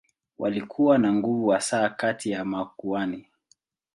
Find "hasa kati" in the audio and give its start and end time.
1.49-2.31